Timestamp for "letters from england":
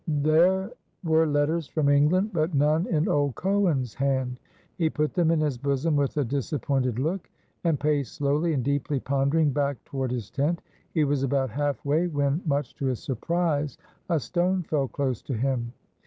1.27-2.31